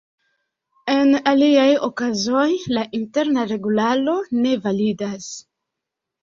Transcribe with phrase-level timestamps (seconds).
[0.93, 2.45] En aliaj okazoj,
[2.77, 5.29] la Interna Regularo ne validas.